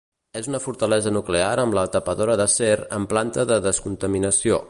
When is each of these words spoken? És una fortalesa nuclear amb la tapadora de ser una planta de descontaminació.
És 0.39 0.47
una 0.51 0.59
fortalesa 0.61 1.11
nuclear 1.17 1.51
amb 1.65 1.77
la 1.79 1.83
tapadora 1.97 2.39
de 2.43 2.49
ser 2.55 2.73
una 2.81 3.05
planta 3.13 3.47
de 3.53 3.61
descontaminació. 3.71 4.59